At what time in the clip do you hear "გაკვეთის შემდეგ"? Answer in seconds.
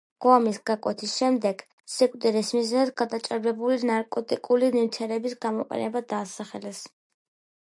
0.69-1.59